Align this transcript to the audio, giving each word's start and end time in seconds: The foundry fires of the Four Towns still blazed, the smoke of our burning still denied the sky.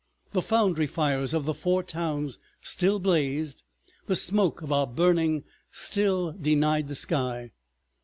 The 0.31 0.41
foundry 0.41 0.87
fires 0.87 1.31
of 1.31 1.45
the 1.45 1.53
Four 1.53 1.83
Towns 1.83 2.39
still 2.59 2.97
blazed, 2.97 3.61
the 4.07 4.15
smoke 4.15 4.63
of 4.63 4.71
our 4.71 4.87
burning 4.87 5.43
still 5.71 6.31
denied 6.31 6.87
the 6.87 6.95
sky. 6.95 7.51